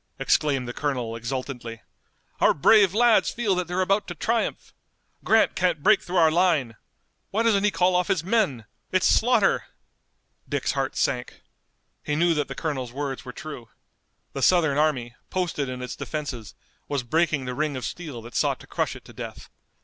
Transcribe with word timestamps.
exclaimed 0.17 0.67
the 0.67 0.73
colonel 0.73 1.15
exultantly. 1.15 1.83
"Our 2.39 2.55
brave 2.55 2.91
lads 2.95 3.29
feel 3.29 3.53
that 3.53 3.67
they're 3.67 3.83
about 3.83 4.07
to 4.07 4.15
triumph! 4.15 4.73
Grant 5.23 5.53
can't 5.53 5.83
break 5.83 6.01
through 6.01 6.15
our 6.17 6.31
line! 6.31 6.75
Why 7.29 7.43
doesn't 7.43 7.63
he 7.63 7.69
call 7.69 7.95
off 7.95 8.07
his 8.07 8.23
men? 8.23 8.65
It's 8.91 9.05
slaughter!" 9.05 9.65
Dick's 10.49 10.71
heart 10.71 10.97
sank. 10.97 11.41
He 12.01 12.15
knew 12.15 12.33
that 12.33 12.47
the 12.47 12.55
colonel's 12.55 12.91
words 12.91 13.23
were 13.25 13.31
true. 13.31 13.69
The 14.33 14.41
Southern 14.41 14.79
army, 14.79 15.13
posted 15.29 15.69
in 15.69 15.83
its 15.83 15.95
defenses, 15.95 16.55
was 16.87 17.03
breaking 17.03 17.45
the 17.45 17.53
ring 17.53 17.77
of 17.77 17.85
steel 17.85 18.23
that 18.23 18.33
sought 18.33 18.59
to 18.61 18.65
crush 18.65 18.95
it 18.95 19.05
to 19.05 19.13
death. 19.13 19.49